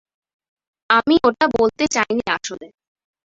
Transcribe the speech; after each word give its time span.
আমি 0.89 1.15
ওটা 1.23 1.45
বলতে 1.57 1.83
চাইনি 1.87 2.23
আসলে। 2.37 2.67